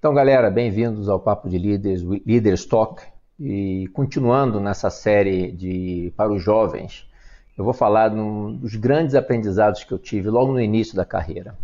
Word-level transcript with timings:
Então, 0.00 0.14
galera, 0.14 0.50
bem-vindos 0.50 1.10
ao 1.10 1.20
Papo 1.20 1.46
de 1.46 1.58
Líderes, 1.58 2.02
Leaders 2.02 2.64
Talk. 2.64 3.02
E 3.38 3.86
continuando 3.92 4.58
nessa 4.58 4.88
série 4.88 5.52
de 5.52 6.10
para 6.16 6.32
os 6.32 6.42
jovens, 6.42 7.06
eu 7.54 7.62
vou 7.62 7.74
falar 7.74 8.10
um 8.10 8.50
dos 8.56 8.76
grandes 8.76 9.14
aprendizados 9.14 9.84
que 9.84 9.92
eu 9.92 9.98
tive 9.98 10.30
logo 10.30 10.52
no 10.52 10.60
início 10.60 10.96
da 10.96 11.04
carreira. 11.04 11.54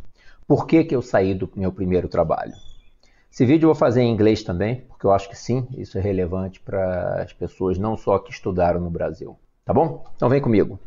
Por 0.47 0.67
que, 0.67 0.85
que 0.85 0.95
eu 0.95 1.01
saí 1.01 1.33
do 1.33 1.51
meu 1.57 1.73
primeiro 1.73 2.09
trabalho? 2.09 2.53
Esse 3.33 3.47
vídeo 3.47 3.65
eu 3.65 3.69
vou 3.69 3.75
fazer 3.75 4.03
em 4.03 4.13
inglês 4.13 4.43
também, 4.43 4.83
porque 4.83 5.07
eu 5.07 5.13
acho 5.13 5.31
que 5.31 5.39
sim, 5.39 5.67
isso 5.75 5.97
é 5.97 6.01
relevante 6.03 6.61
para 6.61 7.23
as 7.23 7.33
pessoas 7.33 7.79
não 7.79 7.97
só 7.97 8.19
que 8.19 8.31
estudaram 8.31 8.79
no 8.79 8.91
Brasil. 8.91 9.35
Tá 9.65 9.73
bom? 9.73 10.05
Então 10.15 10.29
vem 10.29 10.43
comigo. 10.43 10.79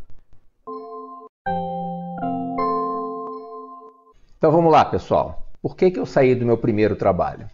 Então 4.38 4.52
vamos 4.52 4.72
lá, 4.72 4.86
pessoal. 4.86 5.49
Por 5.62 5.76
que, 5.76 5.92
que 5.92 6.00
eu 6.00 6.06
saí 6.06 6.36
do 6.36 6.46
meu 6.46 6.58
primeiro 6.58 6.96
trabalho? 6.96 7.50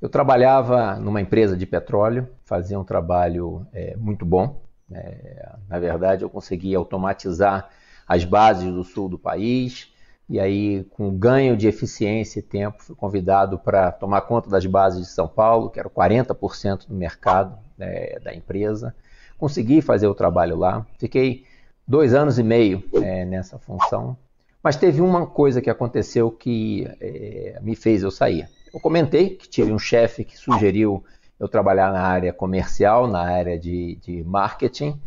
Eu 0.00 0.08
trabalhava 0.08 0.96
numa 0.96 1.20
empresa 1.20 1.56
de 1.56 1.66
petróleo, 1.66 2.28
fazia 2.44 2.78
um 2.78 2.84
trabalho 2.84 3.66
é, 3.72 3.96
muito 3.96 4.24
bom. 4.24 4.62
É, 4.90 5.56
na 5.68 5.78
verdade, 5.78 6.22
eu 6.22 6.30
conseguia 6.30 6.78
automatizar 6.78 7.68
as 8.06 8.24
bases 8.24 8.72
do 8.72 8.84
sul 8.84 9.08
do 9.08 9.18
país, 9.18 9.92
e 10.28 10.38
aí, 10.38 10.84
com 10.90 11.10
ganho 11.10 11.56
de 11.56 11.66
eficiência 11.66 12.40
e 12.40 12.42
tempo, 12.42 12.82
fui 12.82 12.94
convidado 12.94 13.58
para 13.58 13.90
tomar 13.90 14.20
conta 14.22 14.50
das 14.50 14.66
bases 14.66 15.00
de 15.00 15.08
São 15.08 15.26
Paulo, 15.26 15.70
que 15.70 15.80
era 15.80 15.88
40% 15.88 16.86
do 16.86 16.94
mercado 16.94 17.58
né, 17.78 18.18
da 18.22 18.34
empresa. 18.34 18.94
Consegui 19.38 19.80
fazer 19.80 20.06
o 20.06 20.14
trabalho 20.14 20.56
lá. 20.56 20.86
Fiquei 20.98 21.46
dois 21.86 22.12
anos 22.12 22.38
e 22.38 22.42
meio 22.42 22.84
é, 23.02 23.24
nessa 23.24 23.58
função. 23.58 24.18
Mas 24.62 24.76
teve 24.76 25.00
uma 25.00 25.26
coisa 25.26 25.62
que 25.62 25.70
aconteceu 25.70 26.30
que 26.30 26.88
é, 27.00 27.58
me 27.62 27.76
fez 27.76 28.02
eu 28.02 28.10
sair. 28.10 28.48
Eu 28.72 28.80
comentei 28.80 29.30
que 29.30 29.48
tive 29.48 29.72
um 29.72 29.78
chefe 29.78 30.24
que 30.24 30.36
sugeriu 30.36 31.04
eu 31.38 31.48
trabalhar 31.48 31.92
na 31.92 32.02
área 32.02 32.32
comercial, 32.32 33.06
na 33.06 33.20
área 33.20 33.58
de, 33.58 33.96
de 33.96 34.24
marketing, 34.24 35.00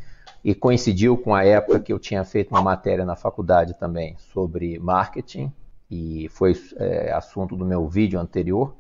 e 0.44 0.56
coincidiu 0.56 1.18
com 1.18 1.36
a 1.36 1.44
época 1.44 1.80
que 1.80 1.92
eu 1.92 2.00
tinha 2.00 2.24
feito 2.24 2.50
uma 2.52 2.62
matéria 2.62 3.06
na 3.06 3.16
faculdade 3.16 3.74
também 3.76 4.16
sobre 4.34 4.80
marketing, 4.80 5.52
e 5.90 6.30
foi 6.30 6.54
é, 6.78 7.12
assunto 7.12 7.56
do 7.56 7.66
meu 7.66 7.88
vídeo 7.88 8.20
anterior. 8.20 8.74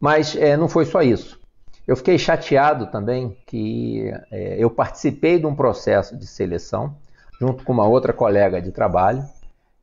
Mas 0.00 0.34
é, 0.34 0.56
não 0.56 0.68
foi 0.68 0.86
só 0.86 1.02
isso. 1.02 1.38
Eu 1.86 1.96
fiquei 1.96 2.18
chateado 2.18 2.86
também 2.86 3.36
que 3.46 4.10
é, 4.30 4.56
eu 4.58 4.70
participei 4.70 5.38
de 5.38 5.46
um 5.46 5.54
processo 5.54 6.16
de 6.16 6.26
seleção 6.26 6.96
junto 7.38 7.62
com 7.62 7.72
uma 7.72 7.86
outra 7.86 8.12
colega 8.12 8.60
de 8.60 8.72
trabalho 8.72 9.22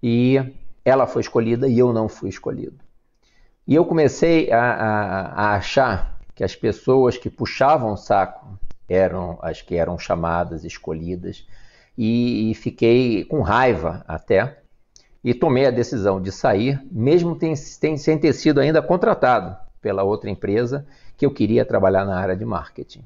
e 0.01 0.39
ela 0.83 1.07
foi 1.07 1.21
escolhida 1.21 1.67
e 1.67 1.77
eu 1.77 1.91
não 1.91 2.07
fui 2.07 2.29
escolhido. 2.29 2.77
E 3.67 3.75
eu 3.75 3.85
comecei 3.85 4.51
a, 4.51 4.61
a, 4.61 5.21
a 5.33 5.55
achar 5.55 6.17
que 6.33 6.43
as 6.43 6.55
pessoas 6.55 7.17
que 7.17 7.29
puxavam 7.29 7.93
o 7.93 7.97
saco 7.97 8.57
eram 8.87 9.37
as 9.41 9.61
que 9.61 9.75
eram 9.75 9.99
chamadas, 9.99 10.63
escolhidas, 10.63 11.45
e, 11.97 12.51
e 12.51 12.53
fiquei 12.53 13.25
com 13.25 13.41
raiva 13.41 14.05
até, 14.07 14.59
e 15.23 15.33
tomei 15.33 15.65
a 15.65 15.71
decisão 15.71 16.21
de 16.21 16.31
sair, 16.31 16.81
mesmo 16.89 17.35
tem, 17.35 17.53
tem, 17.81 17.97
sem 17.97 18.17
ter 18.17 18.31
sido 18.33 18.61
ainda 18.61 18.81
contratado 18.81 19.57
pela 19.81 20.03
outra 20.03 20.29
empresa 20.29 20.85
que 21.17 21.25
eu 21.25 21.31
queria 21.31 21.65
trabalhar 21.65 22.05
na 22.05 22.17
área 22.17 22.35
de 22.35 22.45
marketing. 22.45 23.03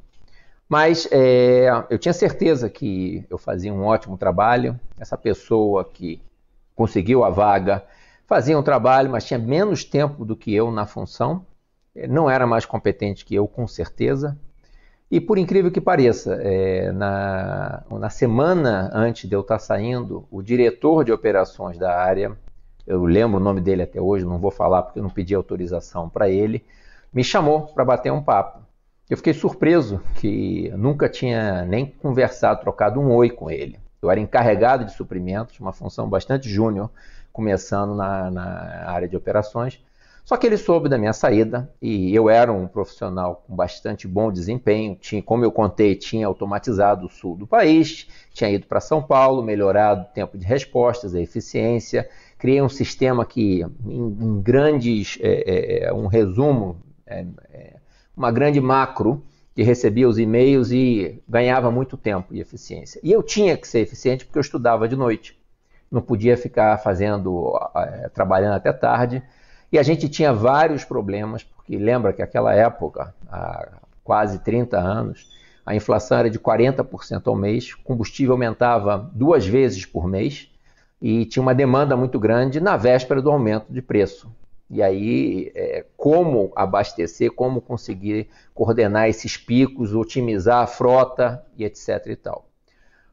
Mas 0.67 1.07
é, 1.11 1.67
eu 1.89 1.97
tinha 1.97 2.13
certeza 2.13 2.69
que 2.69 3.25
eu 3.29 3.37
fazia 3.37 3.73
um 3.73 3.83
ótimo 3.83 4.17
trabalho. 4.17 4.79
Essa 4.99 5.17
pessoa 5.17 5.83
que 5.83 6.21
conseguiu 6.75 7.23
a 7.23 7.29
vaga 7.29 7.83
fazia 8.31 8.57
um 8.57 8.63
trabalho, 8.63 9.11
mas 9.11 9.25
tinha 9.25 9.37
menos 9.37 9.83
tempo 9.83 10.23
do 10.23 10.37
que 10.37 10.55
eu 10.55 10.71
na 10.71 10.85
função. 10.85 11.45
Não 12.07 12.29
era 12.29 12.47
mais 12.47 12.63
competente 12.63 13.25
que 13.25 13.35
eu, 13.35 13.45
com 13.45 13.67
certeza. 13.67 14.39
E 15.11 15.19
por 15.19 15.37
incrível 15.37 15.69
que 15.69 15.81
pareça, 15.81 16.39
é, 16.41 16.93
na, 16.93 17.83
na 17.89 18.09
semana 18.09 18.89
antes 18.93 19.29
de 19.29 19.35
eu 19.35 19.41
estar 19.41 19.59
saindo, 19.59 20.25
o 20.31 20.41
diretor 20.41 21.03
de 21.03 21.11
operações 21.11 21.77
da 21.77 21.93
área, 21.93 22.31
eu 22.87 23.03
lembro 23.03 23.35
o 23.35 23.43
nome 23.43 23.59
dele 23.59 23.81
até 23.81 23.99
hoje, 23.99 24.23
não 24.23 24.39
vou 24.39 24.49
falar 24.49 24.83
porque 24.83 24.99
eu 24.99 25.03
não 25.03 25.09
pedi 25.09 25.35
autorização 25.35 26.07
para 26.07 26.29
ele, 26.29 26.63
me 27.13 27.25
chamou 27.25 27.63
para 27.63 27.83
bater 27.83 28.13
um 28.13 28.23
papo. 28.23 28.61
Eu 29.09 29.17
fiquei 29.17 29.33
surpreso 29.33 30.01
que 30.15 30.71
nunca 30.77 31.09
tinha 31.09 31.65
nem 31.65 31.85
conversado, 31.85 32.61
trocado 32.61 32.97
um 32.97 33.13
oi 33.13 33.29
com 33.29 33.51
ele. 33.51 33.77
Eu 34.01 34.09
era 34.09 34.19
encarregado 34.19 34.85
de 34.85 34.93
suprimentos, 34.93 35.59
uma 35.59 35.71
função 35.71 36.09
bastante 36.09 36.49
júnior, 36.49 36.89
começando 37.31 37.95
na, 37.95 38.31
na 38.31 38.89
área 38.89 39.07
de 39.07 39.15
operações. 39.15 39.79
Só 40.23 40.37
que 40.37 40.45
ele 40.45 40.57
soube 40.57 40.87
da 40.87 40.97
minha 40.97 41.13
saída 41.13 41.69
e 41.81 42.13
eu 42.15 42.29
era 42.29 42.51
um 42.53 42.67
profissional 42.67 43.43
com 43.45 43.55
bastante 43.55 44.07
bom 44.07 44.31
desempenho. 44.31 44.95
Tinha, 44.95 45.21
como 45.21 45.43
eu 45.43 45.51
contei, 45.51 45.95
tinha 45.95 46.27
automatizado 46.27 47.07
o 47.07 47.09
sul 47.09 47.35
do 47.35 47.47
país, 47.47 48.07
tinha 48.33 48.49
ido 48.49 48.67
para 48.67 48.79
São 48.79 49.01
Paulo, 49.01 49.43
melhorado 49.43 50.01
o 50.01 50.13
tempo 50.13 50.37
de 50.37 50.45
respostas, 50.45 51.15
a 51.15 51.19
eficiência, 51.19 52.07
criei 52.37 52.61
um 52.61 52.69
sistema 52.69 53.25
que, 53.25 53.61
em, 53.85 54.07
em 54.07 54.41
grandes, 54.41 55.17
é, 55.21 55.83
é, 55.83 55.83
é 55.85 55.93
um 55.93 56.07
resumo, 56.07 56.77
é, 57.05 57.25
é, 57.51 57.75
uma 58.15 58.31
grande 58.31 58.61
macro 58.61 59.23
que 59.61 59.63
recebia 59.63 60.09
os 60.09 60.17
e-mails 60.17 60.71
e 60.71 61.21
ganhava 61.29 61.69
muito 61.69 61.95
tempo 61.95 62.33
e 62.33 62.39
eficiência. 62.39 62.99
E 63.03 63.11
eu 63.11 63.21
tinha 63.21 63.55
que 63.55 63.67
ser 63.67 63.81
eficiente 63.81 64.25
porque 64.25 64.39
eu 64.39 64.41
estudava 64.41 64.87
de 64.87 64.95
noite, 64.95 65.39
não 65.91 66.01
podia 66.01 66.35
ficar 66.35 66.79
fazendo, 66.79 67.53
é, 67.75 68.09
trabalhando 68.09 68.55
até 68.55 68.73
tarde 68.73 69.21
e 69.71 69.77
a 69.77 69.83
gente 69.83 70.09
tinha 70.09 70.33
vários 70.33 70.83
problemas, 70.83 71.43
porque 71.43 71.77
lembra 71.77 72.11
que 72.11 72.23
aquela 72.23 72.55
época, 72.55 73.13
há 73.31 73.67
quase 74.03 74.39
30 74.39 74.79
anos, 74.79 75.29
a 75.63 75.75
inflação 75.75 76.17
era 76.17 76.29
de 76.29 76.39
40% 76.39 77.21
ao 77.27 77.35
mês, 77.35 77.75
combustível 77.75 78.33
aumentava 78.33 79.11
duas 79.13 79.45
vezes 79.45 79.85
por 79.85 80.07
mês 80.07 80.49
e 80.99 81.23
tinha 81.25 81.43
uma 81.43 81.53
demanda 81.53 81.95
muito 81.95 82.17
grande 82.19 82.59
na 82.59 82.75
véspera 82.77 83.21
do 83.21 83.29
aumento 83.29 83.71
de 83.71 83.81
preço. 83.81 84.27
E 84.71 84.81
aí, 84.81 85.51
é, 85.53 85.85
como 85.97 86.51
abastecer, 86.55 87.31
como 87.31 87.59
conseguir 87.59 88.29
coordenar 88.53 89.09
esses 89.09 89.35
picos, 89.35 89.93
otimizar 89.93 90.63
a 90.63 90.67
frota 90.67 91.45
e 91.57 91.65
etc 91.65 92.07
e 92.07 92.15
tal. 92.15 92.45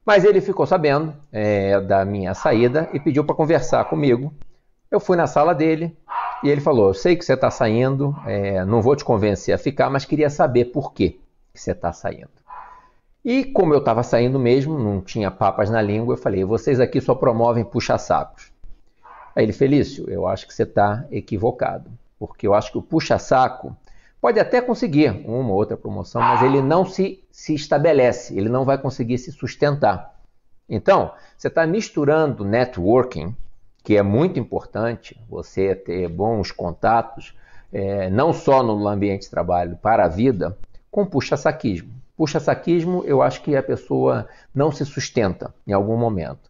Mas 0.07 0.25
ele 0.25 0.41
ficou 0.41 0.67
sabendo 0.67 1.13
é, 1.33 1.81
da 1.81 2.05
minha 2.05 2.33
saída 2.33 2.89
e 2.93 3.01
pediu 3.01 3.25
para 3.25 3.35
conversar 3.35 3.85
comigo. 3.87 4.33
Eu 4.91 5.01
fui 5.01 5.17
na 5.17 5.27
sala 5.27 5.55
dele, 5.55 5.95
e 6.43 6.49
ele 6.49 6.61
falou: 6.61 6.89
Eu 6.89 6.95
sei 6.95 7.17
que 7.17 7.25
você 7.25 7.35
está 7.35 7.51
saindo, 7.51 8.17
é, 8.27 8.65
não 8.65 8.81
vou 8.81 8.95
te 8.95 9.05
convencer 9.05 9.55
a 9.55 9.59
ficar, 9.59 9.91
mas 9.91 10.05
queria 10.05 10.31
saber 10.31 10.67
por 10.67 10.93
que 10.93 11.21
você 11.53 11.73
está 11.73 11.93
saindo. 11.93 12.31
E 13.25 13.45
como 13.45 13.75
eu 13.75 13.81
estava 13.81 14.03
saindo 14.03 14.39
mesmo, 14.39 14.79
não 14.79 15.01
tinha 15.01 15.31
papas 15.31 15.69
na 15.69 15.83
língua, 15.83 16.15
eu 16.15 16.19
falei: 16.19 16.45
Vocês 16.45 16.81
aqui 16.81 17.01
só 17.01 17.15
promovem 17.15 17.65
puxa-sacos. 17.65 18.53
Aí 19.35 19.45
ele, 19.45 19.53
Felício, 19.53 20.09
eu 20.11 20.27
acho 20.27 20.47
que 20.47 20.55
você 20.55 20.63
está 20.65 21.05
equivocado, 21.11 21.91
porque 22.19 22.47
eu 22.47 22.55
acho 22.55 22.73
que 22.73 22.79
o 22.79 22.83
puxa-saco 22.83 23.77
pode 24.21 24.41
até 24.41 24.61
conseguir 24.61 25.11
uma 25.25 25.51
ou 25.51 25.57
outra 25.57 25.77
promoção, 25.77 26.21
mas 26.21 26.43
ele 26.43 26.61
não 26.61 26.85
se, 26.85 27.23
se 27.31 27.55
estabelece, 27.55 28.37
ele 28.37 28.49
não 28.49 28.65
vai 28.65 28.79
conseguir 28.79 29.19
se 29.19 29.31
sustentar. 29.31 30.19
Então, 30.69 31.13
você 31.37 31.49
está 31.49 31.67
misturando 31.67 32.45
networking 32.45 33.35
que 33.83 33.97
é 33.97 34.03
muito 34.03 34.39
importante 34.39 35.19
você 35.29 35.75
ter 35.75 36.09
bons 36.09 36.51
contatos, 36.51 37.35
é, 37.73 38.11
não 38.11 38.35
só 38.35 38.63
no 38.63 38.87
ambiente 38.87 39.23
de 39.23 39.31
trabalho, 39.31 39.79
para 39.81 40.05
a 40.05 40.09
vida, 40.09 40.59
com 40.91 41.07
puxa-saquismo. 41.07 41.91
Puxa-saquismo, 42.15 43.03
eu 43.07 43.23
acho 43.23 43.41
que 43.43 43.57
a 43.57 43.63
pessoa 43.63 44.29
não 44.55 44.71
se 44.71 44.85
sustenta 44.85 45.55
em 45.67 45.73
algum 45.73 45.97
momento. 45.97 46.48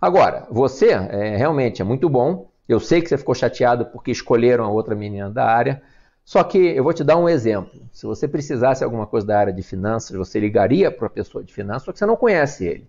Agora, 0.00 0.46
você 0.50 0.90
é, 0.90 1.36
realmente 1.36 1.82
é 1.82 1.84
muito 1.84 2.08
bom. 2.08 2.50
Eu 2.68 2.80
sei 2.80 3.02
que 3.02 3.08
você 3.08 3.18
ficou 3.18 3.34
chateado 3.34 3.86
porque 3.86 4.10
escolheram 4.10 4.64
a 4.64 4.70
outra 4.70 4.94
menina 4.94 5.30
da 5.30 5.44
área. 5.44 5.82
Só 6.24 6.42
que 6.44 6.58
eu 6.58 6.84
vou 6.84 6.92
te 6.92 7.04
dar 7.04 7.16
um 7.16 7.28
exemplo. 7.28 7.82
Se 7.92 8.06
você 8.06 8.28
precisasse 8.28 8.84
alguma 8.84 9.06
coisa 9.06 9.26
da 9.26 9.38
área 9.38 9.52
de 9.52 9.62
finanças, 9.62 10.16
você 10.16 10.38
ligaria 10.38 10.90
para 10.90 11.06
a 11.06 11.10
pessoa 11.10 11.42
de 11.42 11.52
finanças, 11.52 11.84
só 11.84 11.92
que 11.92 11.98
você 11.98 12.06
não 12.06 12.16
conhece 12.16 12.64
ele 12.64 12.88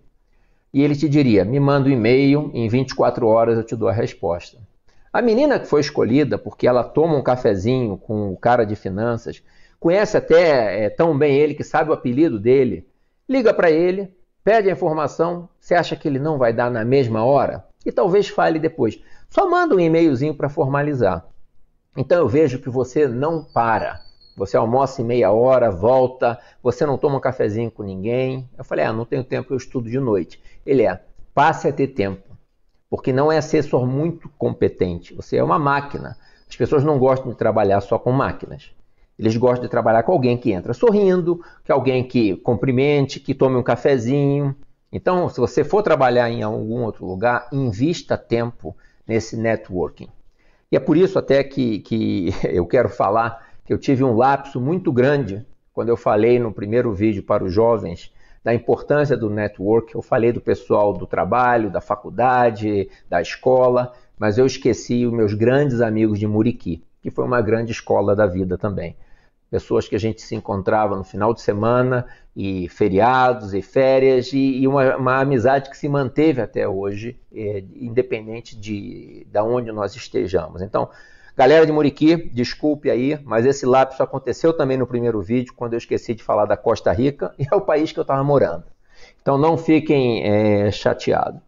e 0.72 0.82
ele 0.82 0.96
te 0.96 1.08
diria: 1.08 1.44
me 1.44 1.60
manda 1.60 1.88
um 1.88 1.92
e-mail, 1.92 2.50
em 2.54 2.68
24 2.68 3.26
horas 3.26 3.58
eu 3.58 3.64
te 3.64 3.76
dou 3.76 3.88
a 3.88 3.92
resposta. 3.92 4.58
A 5.12 5.20
menina 5.20 5.60
que 5.60 5.66
foi 5.66 5.80
escolhida 5.80 6.38
porque 6.38 6.66
ela 6.66 6.82
toma 6.82 7.16
um 7.16 7.22
cafezinho 7.22 7.98
com 7.98 8.32
o 8.32 8.36
cara 8.36 8.64
de 8.64 8.74
finanças, 8.74 9.42
conhece 9.78 10.16
até 10.16 10.84
é, 10.84 10.88
tão 10.88 11.16
bem 11.16 11.36
ele 11.36 11.54
que 11.54 11.62
sabe 11.62 11.90
o 11.90 11.92
apelido 11.92 12.38
dele, 12.40 12.88
liga 13.28 13.52
para 13.52 13.70
ele, 13.70 14.10
pede 14.44 14.68
a 14.68 14.72
informação, 14.72 15.48
você 15.58 15.74
acha 15.74 15.96
que 15.96 16.08
ele 16.08 16.18
não 16.18 16.38
vai 16.38 16.52
dar 16.52 16.70
na 16.70 16.84
mesma 16.84 17.24
hora? 17.24 17.66
E 17.84 17.92
talvez 17.92 18.28
fale 18.28 18.58
depois. 18.58 19.00
Só 19.28 19.48
manda 19.48 19.74
um 19.74 19.80
e-mailzinho 19.80 20.34
para 20.34 20.48
formalizar. 20.48 21.26
Então 21.96 22.18
eu 22.18 22.28
vejo 22.28 22.58
que 22.58 22.70
você 22.70 23.06
não 23.06 23.44
para. 23.44 24.00
Você 24.36 24.56
almoça 24.56 25.02
em 25.02 25.04
meia 25.04 25.30
hora, 25.30 25.70
volta, 25.70 26.38
você 26.62 26.86
não 26.86 26.96
toma 26.96 27.16
um 27.16 27.20
cafezinho 27.20 27.70
com 27.70 27.82
ninguém. 27.82 28.48
Eu 28.56 28.64
falei, 28.64 28.84
ah, 28.84 28.92
não 28.92 29.04
tenho 29.04 29.24
tempo, 29.24 29.52
eu 29.52 29.56
estudo 29.56 29.90
de 29.90 30.00
noite. 30.00 30.42
Ele 30.64 30.84
é, 30.84 31.02
passe 31.34 31.68
a 31.68 31.72
ter 31.72 31.88
tempo, 31.88 32.36
porque 32.88 33.12
não 33.12 33.30
é 33.30 33.38
assessor 33.38 33.86
muito 33.86 34.28
competente, 34.38 35.14
você 35.14 35.36
é 35.36 35.44
uma 35.44 35.58
máquina. 35.58 36.16
As 36.48 36.56
pessoas 36.56 36.84
não 36.84 36.98
gostam 36.98 37.30
de 37.30 37.36
trabalhar 37.36 37.80
só 37.80 37.98
com 37.98 38.12
máquinas. 38.12 38.70
Eles 39.22 39.36
gostam 39.36 39.62
de 39.62 39.70
trabalhar 39.70 40.02
com 40.02 40.10
alguém 40.10 40.36
que 40.36 40.50
entra 40.50 40.74
sorrindo, 40.74 41.40
que 41.62 41.70
alguém 41.70 42.02
que 42.02 42.34
cumprimente, 42.38 43.20
que 43.20 43.32
tome 43.32 43.56
um 43.56 43.62
cafezinho. 43.62 44.52
Então, 44.90 45.28
se 45.28 45.38
você 45.38 45.62
for 45.62 45.80
trabalhar 45.80 46.28
em 46.28 46.42
algum 46.42 46.82
outro 46.82 47.06
lugar, 47.06 47.46
invista 47.52 48.18
tempo 48.18 48.76
nesse 49.06 49.36
networking. 49.36 50.08
E 50.72 50.76
é 50.76 50.80
por 50.80 50.96
isso 50.96 51.20
até 51.20 51.44
que, 51.44 51.78
que 51.78 52.30
eu 52.50 52.66
quero 52.66 52.88
falar 52.88 53.46
que 53.64 53.72
eu 53.72 53.78
tive 53.78 54.02
um 54.02 54.16
lapso 54.16 54.60
muito 54.60 54.90
grande 54.90 55.46
quando 55.72 55.90
eu 55.90 55.96
falei 55.96 56.40
no 56.40 56.52
primeiro 56.52 56.92
vídeo 56.92 57.22
para 57.22 57.44
os 57.44 57.52
jovens 57.52 58.12
da 58.42 58.52
importância 58.52 59.16
do 59.16 59.30
network. 59.30 59.94
Eu 59.94 60.02
falei 60.02 60.32
do 60.32 60.40
pessoal 60.40 60.92
do 60.92 61.06
trabalho, 61.06 61.70
da 61.70 61.80
faculdade, 61.80 62.90
da 63.08 63.22
escola, 63.22 63.92
mas 64.18 64.36
eu 64.36 64.46
esqueci 64.46 65.06
os 65.06 65.12
meus 65.12 65.32
grandes 65.32 65.80
amigos 65.80 66.18
de 66.18 66.26
Muriqui, 66.26 66.82
que 67.00 67.08
foi 67.08 67.24
uma 67.24 67.40
grande 67.40 67.70
escola 67.70 68.16
da 68.16 68.26
vida 68.26 68.58
também. 68.58 68.96
Pessoas 69.52 69.86
que 69.86 69.94
a 69.94 70.00
gente 70.00 70.22
se 70.22 70.34
encontrava 70.34 70.96
no 70.96 71.04
final 71.04 71.34
de 71.34 71.42
semana, 71.42 72.06
e 72.34 72.70
feriados 72.70 73.52
e 73.52 73.60
férias, 73.60 74.32
e, 74.32 74.62
e 74.62 74.66
uma, 74.66 74.96
uma, 74.96 75.20
amizade 75.20 75.68
que 75.68 75.76
se 75.76 75.90
manteve 75.90 76.40
até 76.40 76.66
hoje, 76.66 77.20
é, 77.30 77.62
independente 77.76 78.58
de, 78.58 79.26
de 79.30 79.40
onde 79.40 79.70
nós 79.70 79.94
estejamos. 79.94 80.62
Então, 80.62 80.88
galera 81.36 81.66
de 81.66 81.72
Muriqui, 81.72 82.30
desculpe 82.32 82.90
aí, 82.90 83.20
mas 83.24 83.44
esse 83.44 83.66
lapso 83.66 84.02
aconteceu 84.02 84.54
também 84.54 84.78
no 84.78 84.86
primeiro 84.86 85.20
vídeo, 85.20 85.52
quando 85.54 85.74
eu 85.74 85.78
esqueci 85.78 86.14
de 86.14 86.22
falar 86.22 86.46
da 86.46 86.56
Costa 86.56 86.90
Rica, 86.90 87.34
e 87.38 87.46
é 87.50 87.54
o 87.54 87.60
país 87.60 87.92
que 87.92 87.98
eu 87.98 88.02
estava 88.02 88.24
morando. 88.24 88.64
Então, 89.20 89.36
não 89.36 89.58
fiquem 89.58 90.24
é, 90.24 90.70
chateados. 90.70 91.42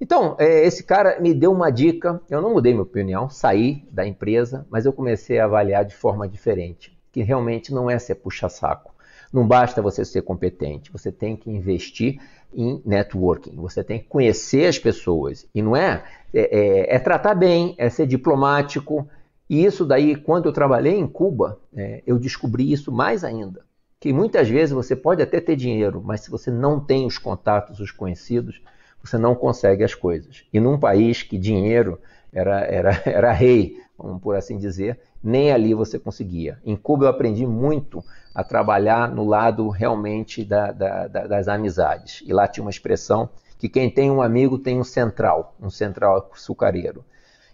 Então, 0.00 0.36
é, 0.38 0.64
esse 0.64 0.84
cara 0.84 1.18
me 1.18 1.34
deu 1.34 1.50
uma 1.50 1.70
dica, 1.70 2.20
eu 2.30 2.40
não 2.40 2.54
mudei 2.54 2.72
minha 2.72 2.84
opinião, 2.84 3.28
saí 3.28 3.84
da 3.90 4.06
empresa, 4.06 4.64
mas 4.70 4.86
eu 4.86 4.92
comecei 4.92 5.40
a 5.40 5.44
avaliar 5.44 5.84
de 5.84 5.96
forma 5.96 6.28
diferente, 6.28 6.96
que 7.12 7.22
realmente 7.22 7.72
não 7.72 7.90
é 7.90 7.98
ser 7.98 8.16
puxa-saco. 8.16 8.94
Não 9.32 9.46
basta 9.46 9.80
você 9.80 10.04
ser 10.04 10.22
competente, 10.22 10.90
você 10.90 11.12
tem 11.12 11.36
que 11.36 11.48
investir 11.48 12.20
em 12.52 12.82
networking, 12.84 13.54
você 13.54 13.84
tem 13.84 14.00
que 14.00 14.06
conhecer 14.06 14.66
as 14.66 14.78
pessoas. 14.78 15.46
E 15.54 15.62
não 15.62 15.76
é, 15.76 16.02
é, 16.34 16.58
é, 16.58 16.96
é 16.96 16.98
tratar 16.98 17.34
bem, 17.34 17.74
é 17.78 17.88
ser 17.88 18.06
diplomático. 18.06 19.08
E 19.48 19.64
isso 19.64 19.84
daí, 19.84 20.16
quando 20.16 20.46
eu 20.46 20.52
trabalhei 20.52 20.94
em 20.94 21.06
Cuba, 21.06 21.60
é, 21.74 22.02
eu 22.06 22.18
descobri 22.18 22.72
isso 22.72 22.90
mais 22.90 23.22
ainda. 23.22 23.64
Que 24.00 24.12
muitas 24.12 24.48
vezes 24.48 24.72
você 24.72 24.96
pode 24.96 25.22
até 25.22 25.40
ter 25.40 25.54
dinheiro, 25.54 26.02
mas 26.04 26.22
se 26.22 26.30
você 26.30 26.50
não 26.50 26.80
tem 26.80 27.06
os 27.06 27.18
contatos, 27.18 27.78
os 27.78 27.90
conhecidos, 27.92 28.60
você 29.02 29.16
não 29.16 29.34
consegue 29.34 29.84
as 29.84 29.94
coisas. 29.94 30.44
E 30.52 30.58
num 30.58 30.78
país 30.78 31.22
que 31.22 31.38
dinheiro 31.38 32.00
era, 32.32 32.60
era, 32.60 33.02
era 33.06 33.32
rei, 33.32 33.76
por 34.22 34.36
assim 34.36 34.58
dizer, 34.58 34.98
nem 35.22 35.52
ali 35.52 35.74
você 35.74 35.98
conseguia. 35.98 36.58
Em 36.64 36.76
Cuba 36.76 37.04
eu 37.04 37.08
aprendi 37.08 37.46
muito 37.46 38.02
a 38.34 38.42
trabalhar 38.42 39.10
no 39.10 39.24
lado 39.24 39.68
realmente 39.68 40.44
da, 40.44 40.72
da, 40.72 41.08
da, 41.08 41.26
das 41.26 41.48
amizades. 41.48 42.22
E 42.26 42.32
lá 42.32 42.46
tinha 42.46 42.64
uma 42.64 42.70
expressão 42.70 43.28
que 43.58 43.68
quem 43.68 43.90
tem 43.90 44.10
um 44.10 44.22
amigo 44.22 44.58
tem 44.58 44.78
um 44.78 44.84
central, 44.84 45.54
um 45.60 45.68
central 45.68 46.30
açucareiro. 46.32 47.04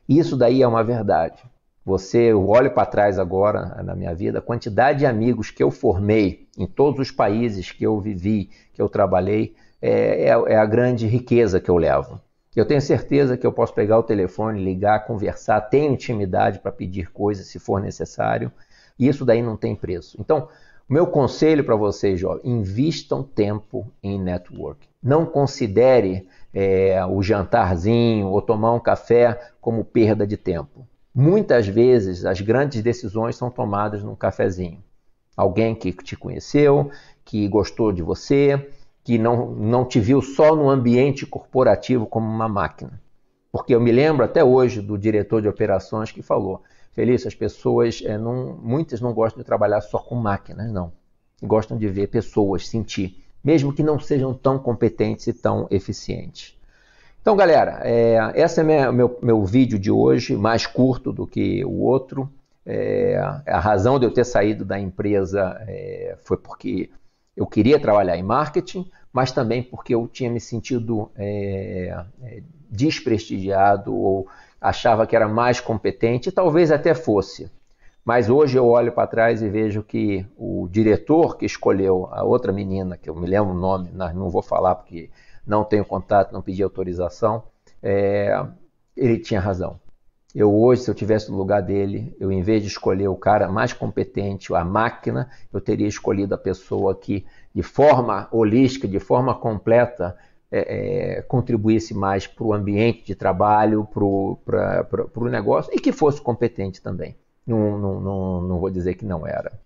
Isso 0.08 0.36
daí 0.36 0.62
é 0.62 0.68
uma 0.68 0.84
verdade. 0.84 1.42
Você, 1.84 2.32
eu 2.32 2.48
olho 2.48 2.72
para 2.72 2.86
trás 2.86 3.18
agora 3.18 3.82
na 3.82 3.94
minha 3.94 4.14
vida, 4.14 4.40
a 4.40 4.42
quantidade 4.42 5.00
de 5.00 5.06
amigos 5.06 5.50
que 5.50 5.62
eu 5.62 5.70
formei 5.70 6.48
em 6.58 6.66
todos 6.66 7.00
os 7.00 7.10
países 7.10 7.70
que 7.70 7.84
eu 7.84 8.00
vivi, 8.00 8.50
que 8.74 8.82
eu 8.82 8.88
trabalhei, 8.88 9.54
é, 9.80 10.24
é, 10.24 10.28
é, 10.28 10.56
a 10.56 10.66
grande 10.66 11.06
riqueza 11.06 11.60
que 11.60 11.70
eu 11.70 11.76
levo. 11.76 12.20
Eu 12.56 12.64
tenho 12.64 12.80
certeza 12.80 13.36
que 13.36 13.46
eu 13.46 13.52
posso 13.52 13.74
pegar 13.74 13.98
o 13.98 14.02
telefone, 14.02 14.64
ligar, 14.64 15.06
conversar, 15.06 15.60
tenho 15.60 15.92
intimidade 15.92 16.58
para 16.58 16.72
pedir 16.72 17.12
coisas 17.12 17.46
se 17.46 17.58
for 17.58 17.82
necessário, 17.82 18.50
e 18.98 19.06
isso 19.06 19.26
daí 19.26 19.42
não 19.42 19.58
tem 19.58 19.76
preço. 19.76 20.16
Então, 20.18 20.48
meu 20.88 21.06
conselho 21.06 21.62
para 21.62 21.76
vocês, 21.76 22.18
jovens, 22.18 22.46
invistam 22.46 23.22
tempo 23.22 23.86
em 24.02 24.18
network. 24.18 24.88
Não 25.02 25.26
considere 25.26 26.26
é, 26.54 27.04
o 27.04 27.22
jantarzinho 27.22 28.28
ou 28.28 28.40
tomar 28.40 28.72
um 28.72 28.80
café 28.80 29.38
como 29.60 29.84
perda 29.84 30.26
de 30.26 30.38
tempo. 30.38 30.86
Muitas 31.14 31.66
vezes 31.66 32.24
as 32.24 32.40
grandes 32.40 32.82
decisões 32.82 33.36
são 33.36 33.50
tomadas 33.50 34.02
num 34.02 34.14
cafezinho. 34.14 34.82
Alguém 35.36 35.74
que 35.74 35.92
te 35.92 36.16
conheceu, 36.16 36.90
que 37.22 37.46
gostou 37.48 37.92
de 37.92 38.02
você, 38.02 38.70
que 39.06 39.18
não, 39.18 39.52
não 39.52 39.84
te 39.84 40.00
viu 40.00 40.20
só 40.20 40.56
no 40.56 40.68
ambiente 40.68 41.24
corporativo 41.24 42.06
como 42.06 42.26
uma 42.26 42.48
máquina. 42.48 43.00
Porque 43.52 43.72
eu 43.72 43.80
me 43.80 43.92
lembro 43.92 44.24
até 44.24 44.42
hoje 44.42 44.82
do 44.82 44.98
diretor 44.98 45.40
de 45.40 45.46
operações 45.46 46.10
que 46.10 46.22
falou: 46.22 46.64
Felício, 46.92 47.28
as 47.28 47.34
pessoas, 47.34 48.02
é, 48.04 48.18
não, 48.18 48.58
muitas 48.60 49.00
não 49.00 49.14
gostam 49.14 49.40
de 49.40 49.46
trabalhar 49.46 49.80
só 49.80 49.98
com 49.98 50.16
máquinas, 50.16 50.72
não. 50.72 50.92
Gostam 51.40 51.78
de 51.78 51.86
ver 51.86 52.08
pessoas, 52.08 52.66
sentir, 52.66 53.22
mesmo 53.44 53.72
que 53.72 53.80
não 53.80 53.96
sejam 53.96 54.34
tão 54.34 54.58
competentes 54.58 55.28
e 55.28 55.32
tão 55.32 55.68
eficientes. 55.70 56.58
Então, 57.22 57.36
galera, 57.36 57.82
é, 57.84 58.32
esse 58.34 58.60
é 58.60 58.90
o 58.90 58.92
meu, 58.92 59.18
meu 59.22 59.44
vídeo 59.44 59.78
de 59.78 59.90
hoje, 59.90 60.36
mais 60.36 60.66
curto 60.66 61.12
do 61.12 61.28
que 61.28 61.64
o 61.64 61.80
outro. 61.80 62.28
É, 62.68 63.16
a 63.46 63.60
razão 63.60 64.00
de 64.00 64.04
eu 64.04 64.10
ter 64.10 64.24
saído 64.24 64.64
da 64.64 64.80
empresa 64.80 65.56
é, 65.68 66.16
foi 66.24 66.36
porque 66.36 66.90
eu 67.36 67.46
queria 67.46 67.78
trabalhar 67.78 68.16
em 68.16 68.22
marketing, 68.22 68.90
mas 69.12 69.30
também 69.30 69.62
porque 69.62 69.94
eu 69.94 70.08
tinha 70.08 70.30
me 70.30 70.40
sentido 70.40 71.10
é, 71.16 72.04
é, 72.22 72.42
desprestigiado 72.70 73.94
ou 73.94 74.26
achava 74.60 75.06
que 75.06 75.14
era 75.14 75.28
mais 75.28 75.60
competente, 75.60 76.32
talvez 76.32 76.72
até 76.72 76.94
fosse. 76.94 77.50
Mas 78.04 78.30
hoje 78.30 78.56
eu 78.56 78.66
olho 78.66 78.92
para 78.92 79.06
trás 79.06 79.42
e 79.42 79.48
vejo 79.48 79.82
que 79.82 80.24
o 80.36 80.68
diretor 80.70 81.36
que 81.36 81.44
escolheu 81.44 82.08
a 82.12 82.22
outra 82.22 82.52
menina, 82.52 82.96
que 82.96 83.10
eu 83.10 83.16
me 83.16 83.26
lembro 83.26 83.50
o 83.50 83.58
nome, 83.58 83.90
não 83.92 84.30
vou 84.30 84.42
falar 84.42 84.76
porque 84.76 85.10
não 85.46 85.64
tenho 85.64 85.84
contato, 85.84 86.32
não 86.32 86.40
pedi 86.40 86.62
autorização, 86.62 87.42
é, 87.82 88.46
ele 88.96 89.18
tinha 89.18 89.40
razão. 89.40 89.78
Eu 90.36 90.54
hoje, 90.54 90.82
se 90.82 90.90
eu 90.90 90.94
tivesse 90.94 91.30
no 91.30 91.38
lugar 91.38 91.62
dele, 91.62 92.14
eu 92.20 92.30
em 92.30 92.42
vez 92.42 92.60
de 92.60 92.68
escolher 92.68 93.08
o 93.08 93.16
cara 93.16 93.48
mais 93.48 93.72
competente, 93.72 94.54
a 94.54 94.62
máquina, 94.62 95.30
eu 95.50 95.62
teria 95.62 95.88
escolhido 95.88 96.34
a 96.34 96.38
pessoa 96.38 96.94
que, 96.94 97.24
de 97.54 97.62
forma 97.62 98.28
holística, 98.30 98.86
de 98.86 99.00
forma 99.00 99.34
completa, 99.34 100.14
é, 100.52 101.20
é, 101.20 101.22
contribuísse 101.22 101.94
mais 101.94 102.26
para 102.26 102.44
o 102.44 102.52
ambiente 102.52 103.02
de 103.02 103.14
trabalho, 103.14 103.86
para 103.86 104.04
o 104.04 105.28
negócio 105.30 105.72
e 105.74 105.80
que 105.80 105.90
fosse 105.90 106.20
competente 106.20 106.82
também. 106.82 107.16
Não, 107.46 107.78
não, 107.78 108.00
não, 108.00 108.40
não, 108.42 108.60
vou 108.60 108.68
dizer 108.68 108.92
que 108.92 109.06
não 109.06 109.26
era. 109.26 109.58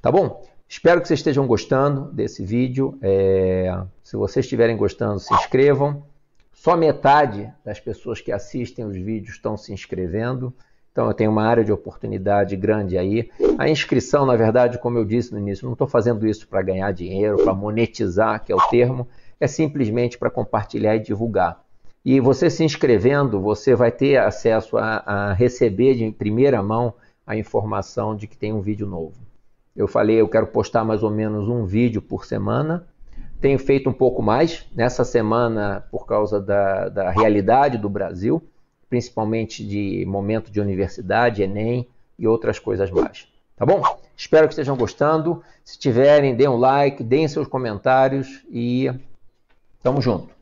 Tá 0.00 0.10
bom? 0.10 0.42
Espero 0.66 1.02
que 1.02 1.08
vocês 1.08 1.20
estejam 1.20 1.46
gostando 1.46 2.10
desse 2.10 2.42
vídeo. 2.42 2.98
É, 3.02 3.82
se 4.02 4.16
vocês 4.16 4.46
estiverem 4.46 4.78
gostando, 4.78 5.20
se 5.20 5.34
inscrevam. 5.34 6.04
Só 6.56 6.74
metade 6.74 7.52
das 7.62 7.78
pessoas 7.78 8.20
que 8.20 8.32
assistem 8.32 8.84
os 8.84 8.96
vídeos 8.96 9.36
estão 9.36 9.56
se 9.58 9.72
inscrevendo. 9.72 10.52
Então 10.90 11.06
eu 11.06 11.12
tenho 11.12 11.30
uma 11.30 11.44
área 11.44 11.62
de 11.62 11.70
oportunidade 11.70 12.56
grande 12.56 12.96
aí. 12.96 13.30
A 13.58 13.68
inscrição, 13.68 14.24
na 14.24 14.34
verdade, 14.34 14.78
como 14.78 14.96
eu 14.96 15.04
disse 15.04 15.32
no 15.32 15.38
início, 15.38 15.66
não 15.66 15.74
estou 15.74 15.86
fazendo 15.86 16.26
isso 16.26 16.48
para 16.48 16.62
ganhar 16.62 16.90
dinheiro, 16.92 17.36
para 17.36 17.52
monetizar, 17.52 18.42
que 18.42 18.50
é 18.50 18.56
o 18.56 18.68
termo, 18.68 19.06
é 19.38 19.46
simplesmente 19.46 20.16
para 20.18 20.30
compartilhar 20.30 20.96
e 20.96 21.00
divulgar. 21.00 21.62
E 22.02 22.18
você 22.20 22.48
se 22.48 22.64
inscrevendo, 22.64 23.38
você 23.38 23.74
vai 23.74 23.92
ter 23.92 24.16
acesso 24.16 24.78
a, 24.78 25.02
a 25.06 25.32
receber 25.34 25.94
de 25.94 26.10
primeira 26.10 26.62
mão 26.62 26.94
a 27.26 27.36
informação 27.36 28.16
de 28.16 28.26
que 28.26 28.36
tem 28.36 28.52
um 28.52 28.62
vídeo 28.62 28.86
novo. 28.86 29.14
Eu 29.76 29.86
falei, 29.86 30.18
eu 30.18 30.28
quero 30.28 30.46
postar 30.46 30.84
mais 30.84 31.02
ou 31.02 31.10
menos 31.10 31.48
um 31.50 31.66
vídeo 31.66 32.00
por 32.00 32.24
semana. 32.24 32.86
Tenho 33.40 33.58
feito 33.58 33.88
um 33.88 33.92
pouco 33.92 34.22
mais 34.22 34.66
nessa 34.74 35.04
semana 35.04 35.84
por 35.90 36.06
causa 36.06 36.40
da, 36.40 36.88
da 36.88 37.10
realidade 37.10 37.78
do 37.78 37.88
Brasil, 37.88 38.42
principalmente 38.88 39.66
de 39.66 40.04
momento 40.06 40.50
de 40.50 40.60
universidade, 40.60 41.42
Enem 41.42 41.86
e 42.18 42.26
outras 42.26 42.58
coisas 42.58 42.90
mais. 42.90 43.28
Tá 43.56 43.64
bom? 43.64 43.82
Espero 44.16 44.46
que 44.46 44.52
estejam 44.52 44.76
gostando. 44.76 45.42
Se 45.64 45.78
tiverem, 45.78 46.34
deem 46.34 46.48
um 46.48 46.56
like, 46.56 47.02
deem 47.02 47.26
seus 47.28 47.46
comentários 47.48 48.44
e 48.50 48.90
tamo 49.82 50.00
junto. 50.00 50.35